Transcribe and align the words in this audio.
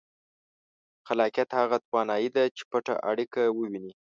خلاقیت 1.07 1.49
هغه 1.59 1.77
توانایي 1.87 2.29
ده 2.35 2.43
چې 2.57 2.61
پټه 2.71 2.95
اړیکه 3.09 3.41
ووینئ. 3.49 3.91